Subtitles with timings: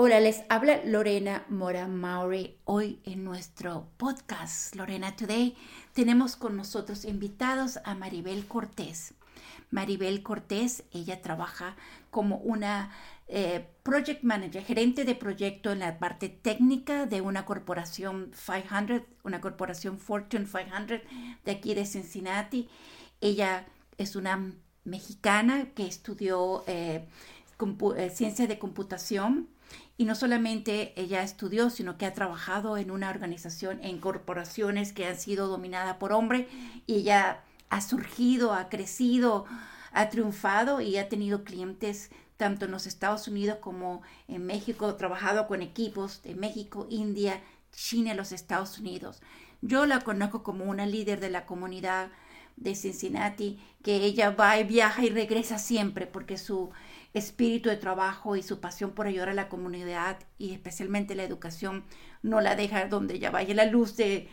[0.00, 2.56] Hola, les habla Lorena Mora Maury.
[2.66, 5.56] Hoy en nuestro podcast Lorena Today
[5.92, 9.14] tenemos con nosotros invitados a Maribel Cortés.
[9.72, 11.74] Maribel Cortés, ella trabaja
[12.12, 12.92] como una
[13.26, 19.40] eh, project manager, gerente de proyecto en la parte técnica de una corporación 500, una
[19.40, 21.00] corporación Fortune 500
[21.44, 22.68] de aquí de Cincinnati.
[23.20, 24.52] Ella es una
[24.84, 27.08] mexicana que estudió eh,
[27.96, 29.48] eh, ciencia de computación
[29.98, 35.06] y no solamente ella estudió, sino que ha trabajado en una organización, en corporaciones que
[35.06, 36.46] han sido dominadas por hombres
[36.86, 39.44] y ella ha surgido, ha crecido,
[39.92, 44.96] ha triunfado y ha tenido clientes tanto en los Estados Unidos como en México, ha
[44.96, 49.20] trabajado con equipos de México, India, China los Estados Unidos.
[49.62, 52.10] Yo la conozco como una líder de la comunidad
[52.56, 56.70] de Cincinnati, que ella va y viaja y regresa siempre porque su
[57.18, 61.84] espíritu de trabajo y su pasión por ayudar a la comunidad y especialmente la educación
[62.22, 64.28] no la deja donde ella vaya la luz de,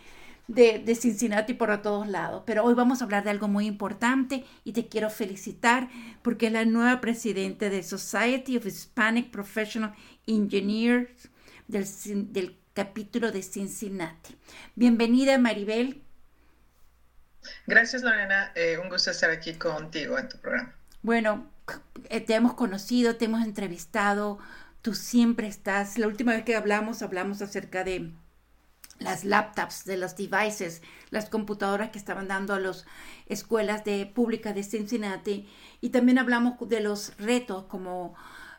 [0.47, 2.43] de, Cincinnati por todos lados.
[2.45, 5.89] Pero hoy vamos a hablar de algo muy importante y te quiero felicitar
[6.21, 9.93] porque es la nueva presidenta de Society of Hispanic Professional
[10.27, 11.29] Engineers
[11.67, 11.85] del,
[12.31, 14.35] del capítulo de Cincinnati.
[14.75, 16.01] Bienvenida Maribel.
[17.67, 20.73] Gracias Lorena, eh, un gusto estar aquí contigo en tu programa.
[21.01, 21.47] Bueno,
[22.09, 24.39] te hemos conocido, te hemos entrevistado,
[24.81, 25.97] tú siempre estás.
[25.97, 28.13] La última vez que hablamos, hablamos acerca de
[28.99, 32.85] las laptops, de los devices, las computadoras que estaban dando a las
[33.25, 35.49] escuelas de públicas de Cincinnati
[35.81, 38.15] y también hablamos de los retos como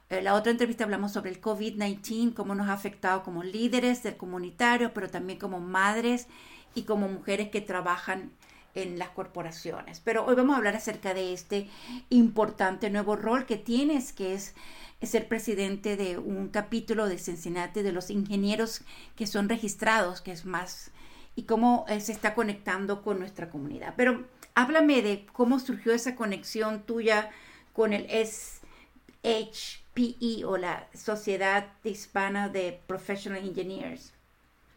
[0.08, 4.16] eh, la otra entrevista hablamos sobre el COVID-19, cómo nos ha afectado como líderes del
[4.16, 6.28] comunitario, pero también como madres
[6.74, 8.30] y como mujeres que trabajan
[8.76, 10.00] en las corporaciones.
[10.00, 11.68] Pero hoy vamos a hablar acerca de este
[12.10, 14.54] importante nuevo rol que tienes, que es
[15.02, 18.82] ser presidente de un capítulo de Cincinnati de los ingenieros
[19.16, 20.90] que son registrados, que es más,
[21.34, 23.94] y cómo eh, se está conectando con nuestra comunidad.
[23.96, 27.30] Pero háblame de cómo surgió esa conexión tuya
[27.72, 28.84] con el SHPE
[30.44, 34.12] o la Sociedad Hispana de Professional Engineers.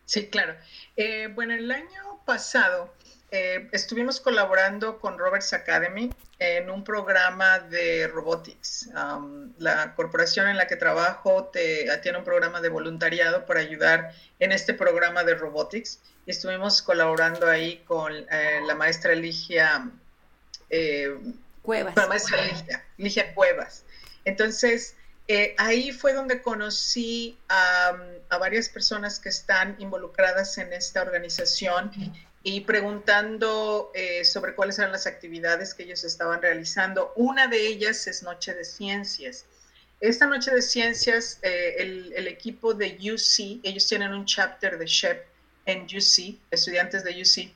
[0.05, 0.55] Sí, claro.
[0.95, 2.93] Eh, bueno, el año pasado
[3.31, 8.89] eh, estuvimos colaborando con Roberts Academy en un programa de robotics.
[9.59, 11.51] la corporación en la que trabajo
[12.01, 15.99] tiene un programa de voluntariado para ayudar en este programa de robotics.
[16.25, 19.89] Y estuvimos colaborando ahí con eh, la maestra Ligia
[20.69, 21.15] eh,
[21.61, 21.95] Cuevas.
[21.95, 22.37] La maestra
[22.97, 23.83] Ligia, Cuevas.
[24.25, 24.95] Entonces,
[25.57, 27.95] ahí fue donde conocí a,
[28.29, 31.91] a, varias personas que están involucradas en esta organización
[32.43, 37.11] y preguntando eh, sobre cuáles eran las actividades que ellos estaban realizando.
[37.15, 39.45] Una de ellas es Noche de Ciencias.
[39.99, 45.25] Esta Noche de Ciencias, eh, el, equipo de UC, ellos tienen un chapter de SHEP
[45.65, 47.53] en UC, estudiantes de UC,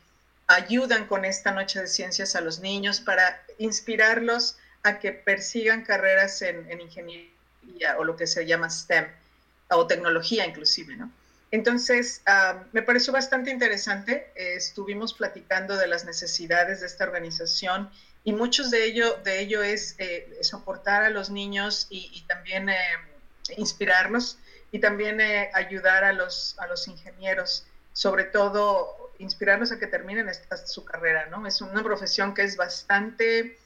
[0.48, 6.42] ayudan con esta Noche de Ciencias a los niños para inspirarlos a que persigan carreras
[6.42, 7.32] en, en ingeniería
[7.98, 9.08] o lo que se llama STEM
[9.70, 11.10] o tecnología inclusive, ¿no?
[11.54, 12.24] Entonces,
[12.72, 14.32] me pareció bastante interesante.
[14.34, 17.92] estuvimos platicando de las necesidades de esta organización
[18.24, 22.80] y muchos de ello, de ello es eh, soportar a los niños y, también eh,
[23.56, 24.40] inspirarlos
[24.72, 30.30] y también eh, ayudar a los, a los ingenieros, sobre todo inspirarlos a que terminen
[30.30, 31.46] esta, su carrera, ¿no?
[31.46, 33.60] Es una profesión que es bastante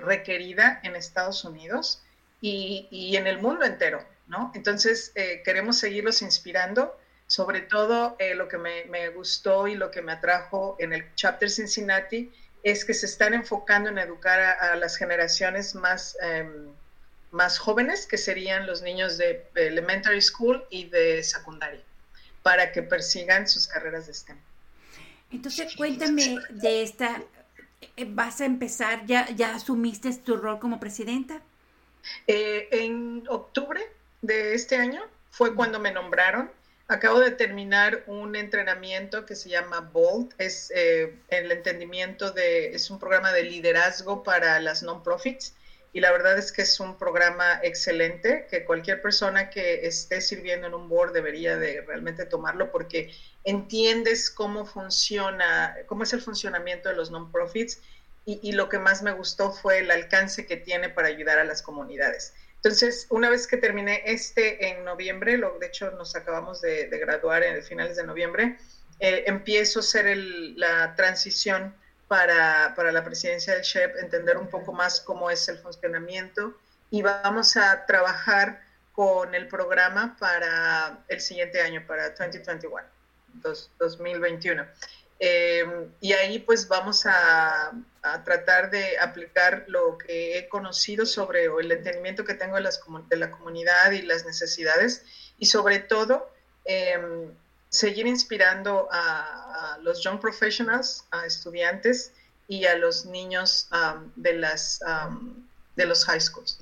[0.00, 2.02] requerida en Estados Unidos
[2.40, 4.52] y, y, en el mundo entero, ¿no?
[4.54, 5.12] Entonces,
[5.44, 6.96] queremos seguirlos inspirando
[7.26, 11.50] sobre todo eh, lo que me, gustó y lo que me atrajo en el chapter
[11.50, 12.30] Cincinnati
[12.62, 16.68] es que se están enfocando en educar a, las generaciones más, em,
[17.30, 21.82] más jóvenes, que serían los niños de elementary school y de secundaria,
[22.42, 24.38] para que persigan sus carreras de STEM.
[25.30, 27.22] Entonces, cuéntame de esta,
[27.96, 31.42] eh, ¿vas a empezar, ya, ya asumiste tu rol como presidenta?
[32.26, 33.80] Eh, en octubre
[34.26, 36.50] de este año fue cuando me nombraron.
[36.88, 42.90] Acabo de terminar un entrenamiento que se llama BOLT, es eh, el entendimiento de, es
[42.90, 45.54] un programa de liderazgo para las non-profits
[45.94, 50.66] y la verdad es que es un programa excelente que cualquier persona que esté sirviendo
[50.66, 53.10] en un board debería de realmente tomarlo porque
[53.44, 57.80] entiendes cómo funciona, cómo es el funcionamiento de los non-profits
[58.26, 61.44] y, y lo que más me gustó fue el alcance que tiene para ayudar a
[61.44, 62.34] las comunidades.
[62.64, 67.42] Entonces, una vez que terminé este en noviembre, lo, de hecho nos acabamos de, graduar
[67.42, 68.56] en finales de noviembre,
[69.00, 70.16] eh, empiezo a hacer
[70.56, 71.74] la transición
[72.08, 76.54] para, la presidencia del SHEP, entender un poco más cómo es el funcionamiento
[76.90, 78.62] y vamos a trabajar
[78.94, 82.82] con el programa para el siguiente año, para 2021,
[83.78, 84.64] 2021.
[85.18, 87.72] Em, y ahí pues vamos a,
[88.24, 92.78] tratar de aplicar lo que he conocido sobre el entendimiento que tengo de, las,
[93.08, 95.02] de la comunidad y las necesidades
[95.38, 96.30] y sobre todo
[96.66, 97.30] em,
[97.70, 102.12] seguir inspirando a, los young professionals, a estudiantes
[102.46, 103.68] y a los niños
[104.16, 104.80] de, las,
[105.76, 106.58] de los high schools.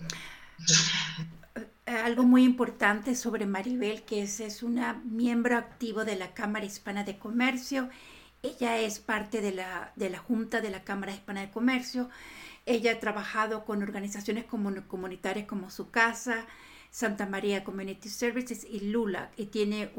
[1.87, 7.05] Algo muy importante sobre Maribel, que es, es una miembro activo de la Cámara Hispana
[7.05, 7.91] de Comercio
[8.43, 12.11] ella es parte de la, de la Junta de la Cámara Hispana de Comercio.
[12.67, 16.47] Ella ha trabajado con organizaciones comunitarias como Su Casa,
[16.91, 19.91] Santa María Community Services y Lula, y tiene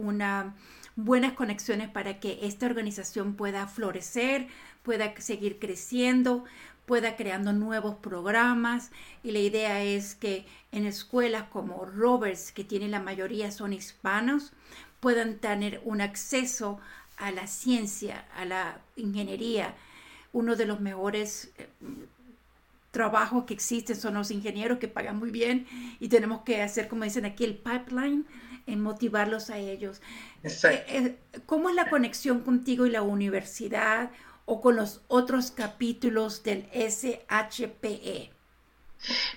[0.96, 4.48] buenas conexiones para que esta organización pueda florecer,
[4.84, 6.44] pueda seguir creciendo,
[6.86, 8.92] pueda creando nuevos programas
[9.24, 14.52] y la idea es que en escuelas como Roberts, que tiene la mayoría son hispanos,
[15.00, 16.80] puedan tener un acceso
[17.24, 19.76] a la ciencia, a la ingeniería.
[20.34, 21.68] Uno de los mejores eh,
[22.92, 25.66] trabajos que existen son los ingenieros que pagan muy bien
[26.02, 28.26] y tenemos que hacer, como dicen aquí, el pipeline
[28.68, 30.02] en motivarlos a ellos.
[30.44, 31.16] Eh, eh,
[31.46, 34.12] ¿Cómo es la conexión contigo y la universidad
[34.46, 38.32] o con los otros capítulos del SHPE?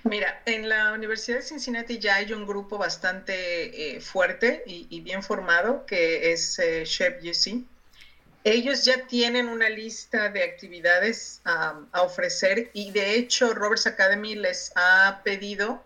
[0.02, 5.86] Mira, en la Universidad de Cincinnati ya hay un grupo bastante fuerte y, bien formado
[5.86, 6.84] que es eh,
[7.22, 7.75] UC.
[8.48, 14.70] Ellos ya tienen una lista de actividades a ofrecer y de hecho Roberts Academy les
[14.76, 15.82] ha pedido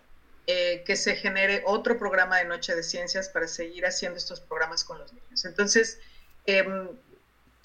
[0.46, 4.84] eh, que se genere otro programa de Noche de Ciencias para seguir haciendo estos programas
[4.84, 5.46] con los niños.
[5.46, 6.00] Entonces,
[6.44, 6.88] em,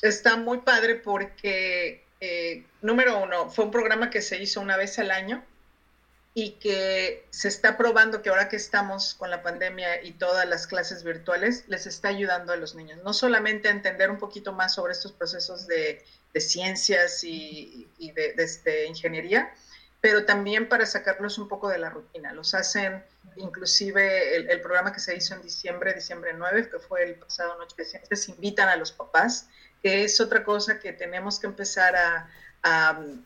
[0.01, 4.97] está muy padre porque, eh, número uno, fue un programa que se hizo una vez
[4.97, 5.44] al año
[6.38, 10.68] y que se está probando que ahora que estamos con la pandemia y todas las
[10.68, 14.76] clases virtuales, les está ayudando a los niños, no solamente a entender un poquito más
[14.76, 16.04] sobre estos procesos de,
[16.38, 19.50] ciencias y, de, este, ingeniería,
[20.02, 22.34] pero también para sacarlos un poco de la rutina.
[22.34, 23.02] Los hacen,
[23.38, 27.78] inclusive el, programa que se hizo en diciembre, diciembre 9, que fue el pasado Noche
[27.78, 29.48] de Ciencias, invitan a los papás,
[29.81, 32.30] que es otra cosa que tenemos que empezar a
[33.02, 33.20] eh,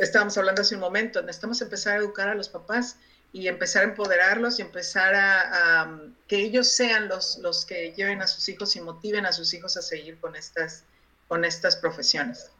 [0.00, 2.96] estábamos hablando hace un momento, necesitamos empezar a educar a los papás
[3.32, 8.26] y empezar a empoderarlos y empezar a, que ellos sean los, los que lleven a
[8.26, 10.84] sus hijos y motiven a sus hijos a seguir con estas,
[11.28, 12.50] con estas profesiones.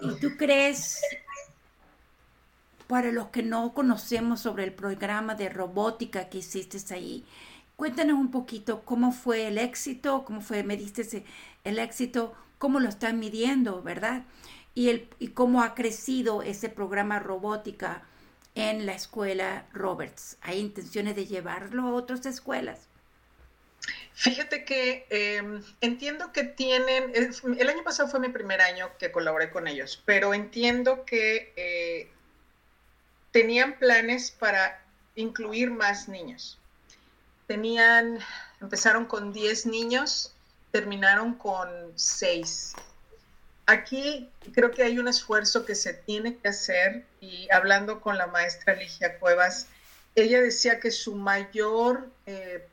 [0.00, 1.00] ¿Y tú crees,
[2.88, 7.24] para los que no conocemos sobre el programa de robótica que hiciste ahí,
[7.76, 11.24] cuéntanos un poquito cómo fue el éxito, cómo fue, me diste
[11.64, 14.24] el éxito, cómo lo están midiendo, ¿verdad?
[14.74, 18.02] Y, el, y cómo ha crecido ese programa robótica
[18.54, 20.36] en la escuela Roberts.
[20.42, 22.88] ¿Hay intenciones de llevarlo a otras escuelas?
[24.14, 29.50] Fíjate que em, entiendo que tienen, el año pasado fue mi primer año que colaboré
[29.50, 32.10] con ellos, pero entiendo que eh,
[33.32, 34.84] tenían planes para
[35.16, 36.58] incluir más niños.
[37.46, 38.18] Tenían,
[38.60, 40.34] empezaron con 10 niños,
[40.70, 42.74] terminaron con 6
[43.72, 48.26] aquí creo que hay un esfuerzo que se tiene que hacer y hablando con la
[48.26, 49.66] maestra Ligia Cuevas,
[50.14, 52.66] ella decía que su mayor, eh,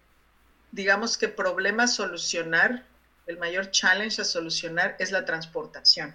[0.72, 2.84] digamos que problema a solucionar,
[3.28, 6.14] el mayor challenge a solucionar es la transportación,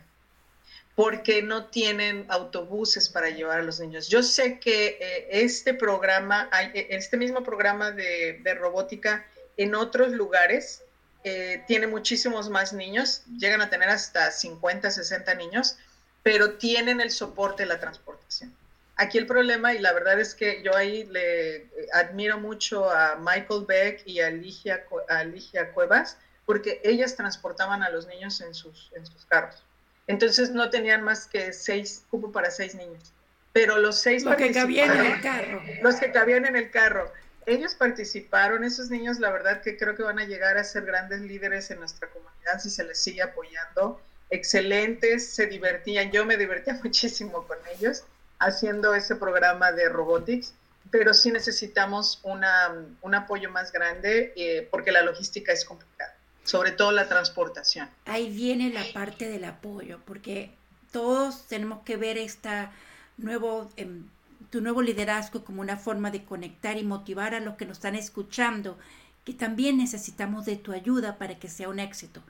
[0.94, 4.08] porque no tienen autobuses para llevar a los niños.
[4.08, 9.26] Yo sé que eh, este programa, este mismo programa de robótica
[9.56, 10.84] en otros lugares,
[11.24, 15.78] eh, tiene muchísimos más niños, llegan a tener hasta 50, 60 niños,
[16.22, 18.54] pero tienen el soporte de la transportación.
[18.96, 23.64] Aquí el problema, y la verdad es que yo ahí le admiro mucho a Michael
[23.66, 29.06] Beck y a Ligia, a Cuevas, porque ellas transportaban a los niños en sus, en
[29.06, 29.64] sus carros.
[30.06, 33.12] Entonces no tenían más que seis, cupo para seis niños.
[33.54, 34.24] Pero los seis...
[34.24, 35.62] Los que cabían en el carro.
[35.80, 37.10] Los que cabían en el carro
[37.46, 41.20] ellos participaron, esos niños la verdad que creo que van a llegar a ser grandes
[41.20, 44.00] líderes en nuestra comunidad si se les sigue apoyando.
[44.30, 48.04] Excelentes, se divertían, yo me divertía muchísimo con ellos
[48.38, 50.54] haciendo ese programa de robotics,
[50.90, 56.72] pero sí necesitamos una, un apoyo más grande eh, porque la logística es complicada, sobre
[56.72, 57.88] todo la transportación.
[58.06, 60.50] Ahí viene la parte del apoyo, porque
[60.92, 62.72] todos tenemos que ver esta
[63.16, 63.70] nuevo...
[63.76, 64.08] Em,
[64.54, 67.96] tu nuevo liderazgo como una forma de conectar y motivar a los que nos están
[67.96, 68.78] escuchando,
[69.24, 72.22] que también necesitamos de tu ayuda para que sea un éxito.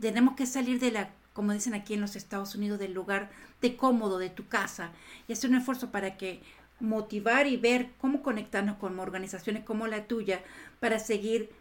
[0.00, 3.30] tenemos que salir de la, como dicen aquí en los Estados Unidos, del lugar
[3.62, 4.90] de cómodo de tu casa
[5.28, 6.42] y hacer un esfuerzo para que
[6.80, 10.42] motivar y ver cómo conectarnos con organizaciones como la tuya
[10.80, 11.52] para seguir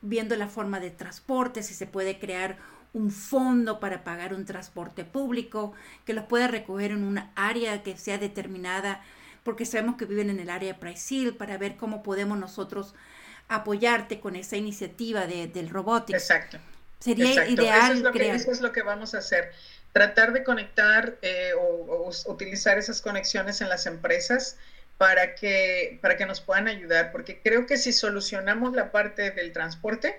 [0.00, 2.56] viendo la forma de transporte, si se puede crear
[2.94, 5.74] un fondo para pagar un transporte público,
[6.06, 9.02] que los pueda recoger en una área que sea determinada,
[9.44, 12.94] porque sabemos que viven en el área de Price para ver cómo podemos nosotros
[13.48, 16.18] apoyarte con esa iniciativa de, del robotics.
[16.18, 16.58] Exacto.
[16.98, 17.92] Sería ideal.
[17.92, 19.52] Eso es, lo que, eso es lo que vamos a hacer.
[19.92, 24.56] Tratar de conectar eh, o, utilizar esas conexiones en las empresas
[24.96, 29.52] para que, para que nos puedan ayudar, porque creo que si solucionamos la parte del
[29.52, 30.18] transporte,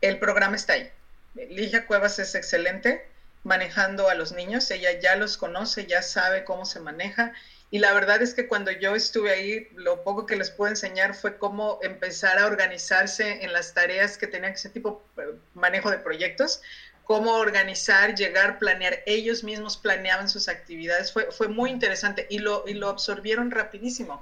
[0.00, 0.90] el programa está ahí.
[1.34, 3.04] Ligia Cuevas es excelente
[3.44, 7.32] manejando a los niños, ella ya los conoce, ya sabe cómo se maneja
[7.72, 11.14] y la verdad es que cuando yo estuve ahí, lo poco que les puedo enseñar
[11.14, 15.90] fue cómo empezar a organizarse en las tareas que tenían ese tipo de eh, manejo
[15.90, 16.60] de proyectos,
[17.04, 19.02] cómo organizar, llegar, planear.
[19.06, 21.14] Ellos mismos planeaban sus actividades.
[21.14, 24.20] Fue, fue muy interesante y lo, y lo absorbieron rapidísimo.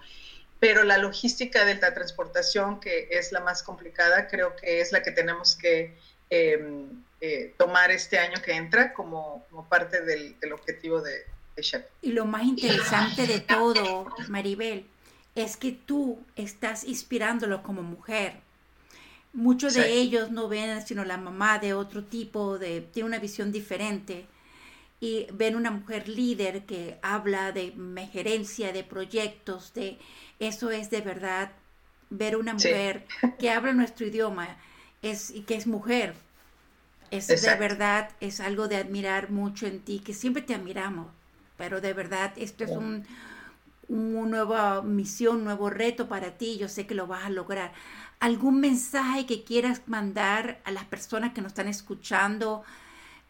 [0.61, 5.03] Pero la logística de la transportación, que es la más complicada, creo que es la
[5.03, 5.99] que tenemos que
[6.31, 11.27] em, eh, tomar este año que entra como, como parte del objetivo de,
[12.03, 14.85] y lo más interesante de todo, Maribel,
[15.35, 18.35] es que tú estás inspirándolo como mujer.
[19.33, 23.53] Muchos de ellos no ven sino la mamá de otro tipo, de, tiene una visión
[23.53, 24.27] diferente
[25.01, 27.73] y ven una mujer líder que habla de
[28.13, 29.99] gerencia, de proyectos, de
[30.41, 31.53] eso es de verdad
[32.11, 33.07] ver una mujer
[33.39, 34.57] que habla nuestro idioma
[35.01, 36.15] es, y que es mujer.
[37.13, 41.09] Es de verdad, es algo de admirar mucho en ti, que siempre te admiramos
[41.61, 43.05] pero de verdad esto es un,
[43.87, 47.75] una nueva misión, un nuevo reto para ti, yo sé que lo vas a lograr.
[48.19, 52.65] ¿Algún mensaje que quieras mandar a las personas que nos están escuchando,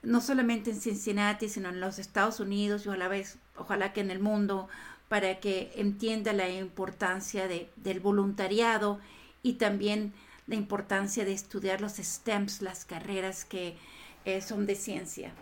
[0.05, 4.01] no solamente en Cincinnati, sino en los Estados Unidos y a la vez, ojalá que
[4.01, 4.69] en el mundo,
[5.09, 9.01] para que entienda la importancia de, del voluntariado
[9.43, 10.13] y también
[10.47, 13.77] la importancia de estudiar los STEMs, las carreras que
[14.25, 15.33] eh, son de ciencia?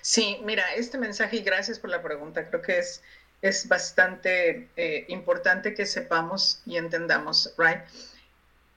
[0.00, 3.02] Sí, mira, este mensaje y gracias por la pregunta, creo que es,
[3.42, 7.80] es bastante eh, importante que sepamos y entendamos, right?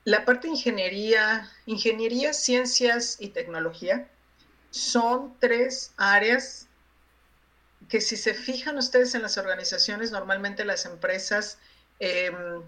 [0.04, 4.08] La parte de ingeniería, ingeniería, ciencias y tecnología
[4.70, 6.66] son tres áreas
[7.88, 11.58] que si se fijan ustedes en las organizaciones, normalmente las empresas
[12.00, 12.62] em,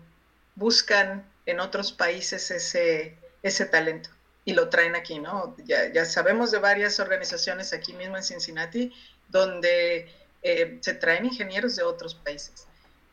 [0.54, 4.10] buscan en otros países ese, ese talento
[4.44, 5.56] y lo traen aquí, ¿no?
[5.64, 8.92] Ya, ya sabemos de varias organizaciones aquí mismo en Cincinnati
[9.28, 10.10] donde
[10.42, 12.66] eh, se traen ingenieros de otros países.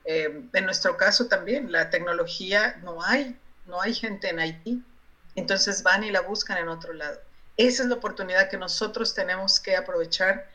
[0.03, 4.83] Eh, en nuestro caso también, la tecnología no hay, no hay gente en Haití,
[5.35, 7.19] entonces van y la buscan en otro lado.
[7.55, 10.49] Esa es la oportunidad que nosotros tenemos que aprovechar,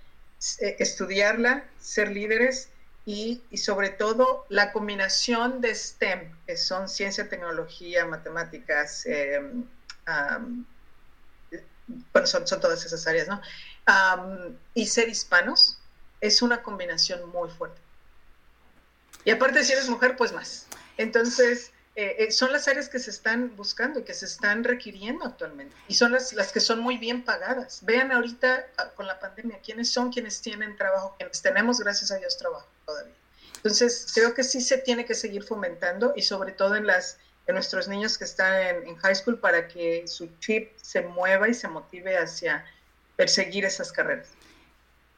[0.61, 2.69] eh, estudiarla, ser líderes
[3.07, 9.07] y, y, sobre todo la combinación de STEM, que son ciencia, tecnología, matemáticas,
[12.13, 13.41] bueno, son, todas esas áreas, ¿no?
[14.75, 15.79] y ser hispanos
[16.21, 17.81] es una combinación muy fuerte.
[19.25, 20.67] Y aparte, si eres mujer, pues más.
[20.97, 25.25] Entonces, eh, eh, son las áreas que se están buscando y que se están requiriendo
[25.25, 25.75] actualmente.
[25.89, 27.81] Y son las, las que son muy bien pagadas.
[27.85, 32.17] Vean ahorita ah, con la pandemia quiénes son quienes tienen trabajo, quienes tenemos, gracias a
[32.17, 33.15] Dios, trabajo todavía.
[33.57, 37.53] Entonces, creo que sí se tiene que seguir fomentando y sobre todo en las de
[37.53, 38.53] nuestros niños que están
[38.87, 42.65] en, high school para que su chip se mueva y se motive hacia
[43.17, 44.29] perseguir esas carreras.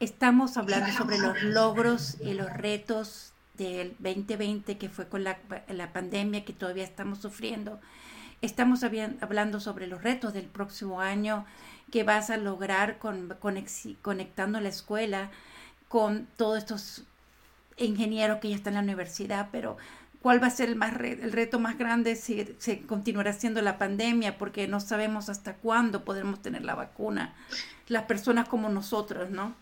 [0.01, 5.93] Estamos hablando sobre los logros y los retos del 2020 que fue con la, la
[5.93, 7.81] pandemia que todavía estamos sufriendo.
[8.41, 11.45] Estamos hablando sobre los retos del próximo año
[11.91, 13.37] que vas a lograr con,
[14.03, 15.31] conectando la escuela
[15.89, 17.03] con todos estos
[17.79, 19.77] ingenieros que ya están en la universidad, pero
[20.23, 23.79] cuál va a ser el, más el reto más grande si se continuará siendo la
[23.79, 27.35] pandemia, porque no sabemos hasta cuándo podremos tener la vacuna,
[27.87, 29.55] las personas como nosotros, ¿no?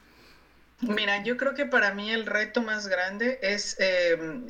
[0.80, 4.46] Mira, yo creo que para mí el reto más grande es em,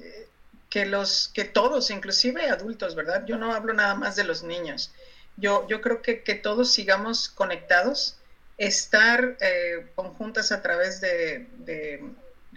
[0.68, 3.24] que los, que todos, inclusive adultos, ¿verdad?
[3.26, 4.92] Yo no hablo nada más de los niños.
[5.36, 8.16] Yo, yo creo que, que todos sigamos conectados,
[8.58, 12.02] estar eh, conjuntas a través de,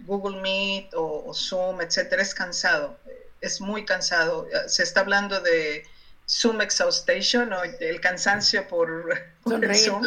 [0.05, 2.97] Google Meet o, Zoom, etcétera, es cansado
[3.41, 4.47] es muy cansado.
[4.67, 5.85] Se está hablando de
[6.29, 10.05] Zoom exhaustion o el cansancio por, el Zoom.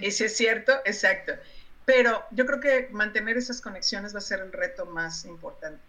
[0.00, 1.32] Y si es cierto, exacto.
[1.84, 5.82] Pero yo creo que mantener esas conexiones va a ser el reto más importante.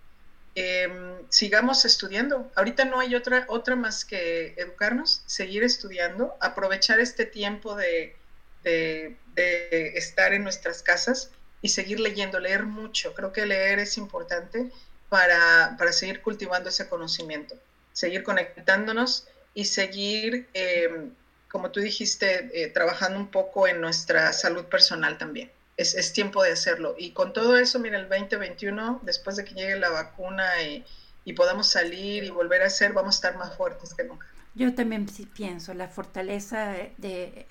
[0.56, 2.52] Em, sigamos estudiando.
[2.56, 8.16] Ahorita no hay otra, otra más que educarnos, seguir estudiando, aprovechar este tiempo de,
[8.64, 13.14] de, de estar en nuestras casas y seguir leyendo, leer mucho.
[13.14, 14.72] Creo que leer es importante
[15.10, 17.56] para, para seguir cultivando ese conocimiento,
[17.94, 21.12] seguir conectándonos y seguir, em,
[21.50, 25.52] como tú dijiste, eh, trabajando un poco en nuestra salud personal también.
[25.78, 26.96] Es, es, tiempo de hacerlo.
[26.98, 30.84] Y con todo eso, mira, el 2021, después de que llegue la vacuna y,
[31.24, 34.26] y podamos salir y volver a hacer, vamos a estar más fuertes que nunca.
[34.56, 37.46] Yo también pienso, la fortaleza de,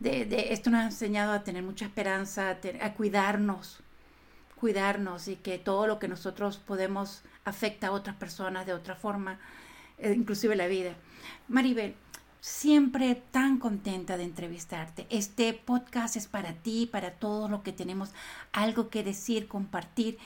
[0.00, 3.78] de, de, esto nos ha enseñado a tener mucha esperanza, a, a, cuidarnos,
[4.64, 9.38] cuidarnos y que todo lo que nosotros podemos afecta a otras personas de otra forma,
[9.98, 10.94] eh, inclusive la vida.
[11.48, 11.94] Maribel,
[12.40, 15.06] siempre tan contenta de entrevistarte.
[15.10, 18.14] Este podcast es para ti, para todos los que tenemos
[18.54, 20.16] algo que decir, compartir.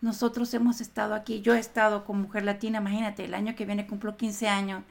[0.00, 3.86] Nosotros hemos estado aquí, yo he estado con Mujer Latina, imagínate, el año que viene
[3.86, 4.82] cumplo 15 años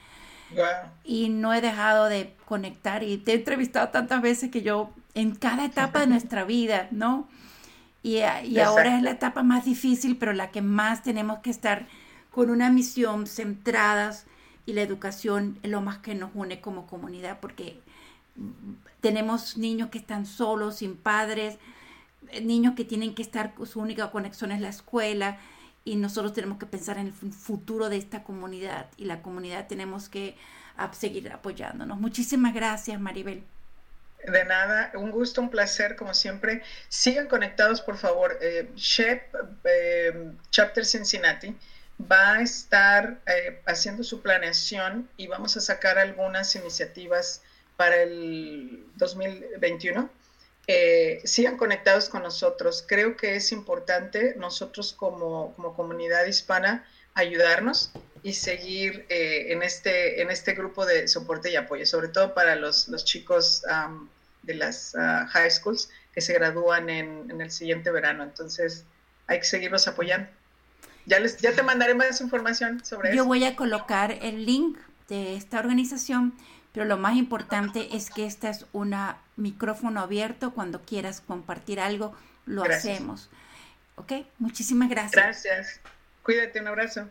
[1.03, 5.35] y no he dejado de conectar y te he entrevistado tantas veces que yo en
[5.35, 7.27] cada etapa de nuestra vida, ¿no?
[8.03, 11.87] Y, y ahora es la etapa más difícil, pero la que más tenemos que estar
[12.31, 14.25] con una misión centradas
[14.65, 17.79] y la educación es lo más que nos une como comunidad porque
[19.01, 21.57] tenemos niños que están solos, sin padres,
[22.41, 25.37] niños que tienen que estar, su única conexión es la escuela,
[25.85, 30.09] y nosotros tenemos que pensar en el futuro de esta comunidad y la comunidad tenemos
[30.09, 30.35] que
[30.93, 31.99] seguir apoyándonos.
[31.99, 33.43] Muchísimas gracias, Maribel.
[34.27, 36.61] De nada, un gusto, un placer, como siempre.
[36.87, 38.37] Sigan conectados, por favor.
[38.41, 41.55] Eh, SHEP, eh, Chapter Cincinnati,
[41.99, 47.41] va a estar eh, haciendo su planeación y vamos a sacar algunas iniciativas
[47.75, 50.09] para el 2021
[50.67, 52.85] eh, sigan conectados con nosotros.
[52.87, 57.91] Creo que es importante nosotros como, como comunidad hispana ayudarnos
[58.23, 62.55] y seguir eh, en, este, en este grupo de soporte y apoyo, sobre todo para
[62.55, 64.07] los, los chicos um,
[64.43, 68.23] de las uh, high schools que se gradúan en, en, el siguiente verano.
[68.23, 68.85] Entonces,
[69.27, 70.29] hay que seguirlos apoyando.
[71.05, 73.23] Ya, les, ya te mandaré más información sobre Yo eso.
[73.23, 74.77] Yo voy a colocar el link
[75.09, 76.33] de esta organización
[76.73, 78.95] pero lo más importante es que este es un
[79.35, 80.53] micrófono abierto.
[80.53, 82.15] Cuando quieras compartir algo,
[82.47, 82.95] lo gracias.
[82.95, 83.29] hacemos.
[83.95, 84.13] ¿Ok?
[84.39, 85.13] Muchísimas gracias.
[85.13, 85.79] Gracias.
[86.23, 87.07] Cuídate, un abrazo.